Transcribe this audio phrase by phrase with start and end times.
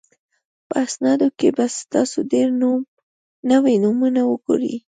[0.67, 2.47] په اسنادو کې به تاسو ډېر
[3.51, 4.75] نوي نومونه وګورئ